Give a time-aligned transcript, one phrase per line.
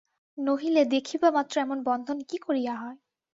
[0.37, 2.97] নহিলে দেখিবামাত্র এমন বন্ধন কী করিয়া হয়।